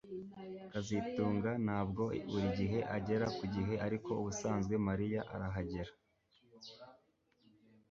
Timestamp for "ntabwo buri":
1.65-2.49